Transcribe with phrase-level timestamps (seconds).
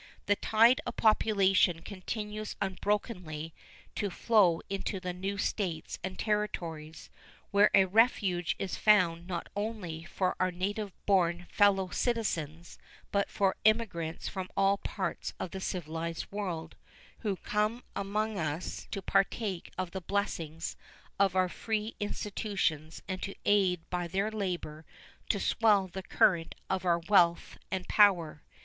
[0.25, 3.53] The tide of population continues unbrokenly
[3.93, 7.11] to flow into the new States and Territories,
[7.51, 12.79] where a refuge is found not only for our native born fellow citizens,
[13.11, 16.75] but for emigrants from all parts of the civilized world,
[17.19, 20.75] who come among us to partake of the blessings
[21.19, 24.83] of our free institutions and to aid by their labor
[25.29, 28.41] to swell the current of our wealth and power.